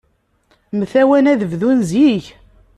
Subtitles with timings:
[0.77, 2.25] Mtawan ad bdun zik.